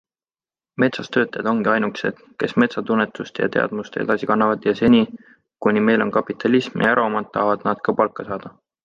Metsas 0.83 1.09
töötajad 1.15 1.49
ongi 1.49 1.69
ainukesed, 1.73 2.23
kes 2.43 2.55
metsatunnetust 2.63 3.41
ja 3.43 3.49
-teadmust 3.57 3.99
edasi 4.05 4.29
kannavad 4.31 4.65
ja 4.71 4.73
seni, 4.81 5.03
kuni 5.67 5.85
meil 5.91 6.05
on 6.07 6.15
kapitalism 6.17 6.85
ja 6.87 6.95
eraomand, 6.97 7.31
tahavad 7.37 7.69
nad 7.69 7.85
ka 7.89 7.97
palka 8.01 8.27
saada. 8.33 8.55